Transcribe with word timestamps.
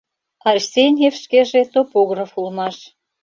Арсеньев 0.49 1.15
шкеже 1.23 1.61
топограф 1.73 2.31
улмаш. 2.39 2.77